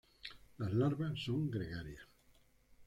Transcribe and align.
Las 0.57 0.73
larvas 0.73 1.21
son 1.23 1.51
gregarias. 1.51 2.07